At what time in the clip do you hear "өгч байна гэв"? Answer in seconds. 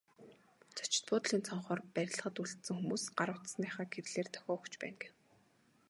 4.57-5.13